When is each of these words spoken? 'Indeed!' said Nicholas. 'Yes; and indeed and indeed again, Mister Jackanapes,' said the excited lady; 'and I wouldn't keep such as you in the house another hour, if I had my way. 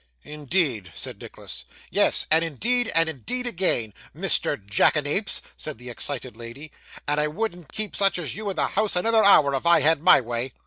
'Indeed!' 0.23 0.91
said 0.95 1.21
Nicholas. 1.21 1.63
'Yes; 1.91 2.25
and 2.31 2.43
indeed 2.43 2.91
and 2.95 3.07
indeed 3.07 3.45
again, 3.45 3.93
Mister 4.15 4.57
Jackanapes,' 4.57 5.43
said 5.55 5.77
the 5.77 5.91
excited 5.91 6.35
lady; 6.35 6.71
'and 7.07 7.19
I 7.19 7.27
wouldn't 7.27 7.71
keep 7.71 7.95
such 7.95 8.17
as 8.17 8.33
you 8.35 8.49
in 8.49 8.55
the 8.55 8.69
house 8.69 8.95
another 8.95 9.23
hour, 9.23 9.53
if 9.53 9.67
I 9.67 9.81
had 9.81 10.01
my 10.01 10.19
way. 10.19 10.53